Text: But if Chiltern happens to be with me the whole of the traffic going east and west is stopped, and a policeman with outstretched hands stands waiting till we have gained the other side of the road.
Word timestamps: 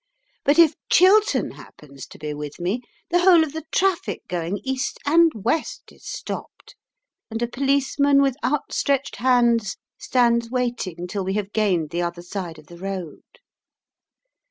But 0.43 0.57
if 0.57 0.73
Chiltern 0.89 1.51
happens 1.51 2.07
to 2.07 2.17
be 2.17 2.33
with 2.33 2.59
me 2.59 2.81
the 3.11 3.19
whole 3.19 3.43
of 3.43 3.53
the 3.53 3.65
traffic 3.71 4.23
going 4.27 4.57
east 4.63 4.97
and 5.05 5.31
west 5.35 5.91
is 5.91 6.03
stopped, 6.07 6.73
and 7.29 7.39
a 7.39 7.47
policeman 7.47 8.19
with 8.19 8.35
outstretched 8.43 9.17
hands 9.17 9.77
stands 9.99 10.49
waiting 10.49 11.05
till 11.07 11.23
we 11.23 11.35
have 11.35 11.53
gained 11.53 11.91
the 11.91 12.01
other 12.01 12.23
side 12.23 12.57
of 12.57 12.65
the 12.65 12.79
road. 12.79 13.21